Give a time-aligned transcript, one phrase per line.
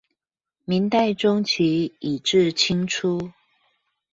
[0.65, 3.29] 明代中期以至清初